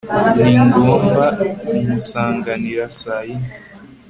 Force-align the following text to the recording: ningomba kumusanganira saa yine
ningomba 0.43 1.27
kumusanganira 1.67 2.85
saa 2.99 3.23
yine 3.27 3.49